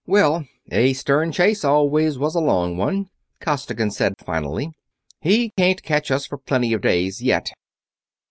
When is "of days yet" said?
6.73-7.51